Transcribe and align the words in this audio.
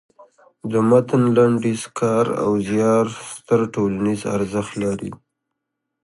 د 0.71 0.73
متن 0.89 1.23
لنډیز 1.35 1.81
کار 1.99 2.25
او 2.43 2.51
زیار 2.69 3.05
ستر 3.31 3.61
ټولنیز 3.73 4.21
ارزښت 4.35 4.71
لري. 4.83 5.11